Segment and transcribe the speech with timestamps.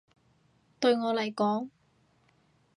[0.79, 1.69] 對我嚟講